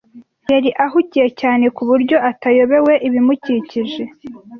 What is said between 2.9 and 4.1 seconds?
ibimukikije.